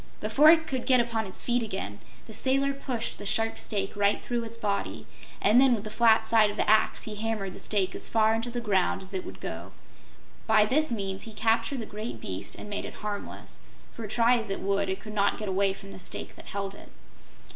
[0.19, 4.19] Before it could get upon its feet again the sailor pushed the sharp stake right
[4.19, 5.05] through its body
[5.39, 8.33] and then with the flat side of the axe he hammered the stake as far
[8.33, 9.73] into the ground as it would go.
[10.47, 13.59] By this means he captured the great beast and made it harmless,
[13.91, 16.73] for try as it would, it could not get away from the stake that held
[16.73, 16.89] it.